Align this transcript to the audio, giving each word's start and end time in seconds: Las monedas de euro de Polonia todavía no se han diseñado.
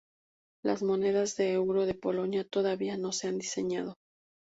Las 0.63 0.81
monedas 0.81 1.35
de 1.37 1.51
euro 1.53 1.85
de 1.85 1.93
Polonia 1.93 2.43
todavía 2.43 2.97
no 2.97 3.11
se 3.11 3.27
han 3.27 3.37
diseñado. 3.37 3.99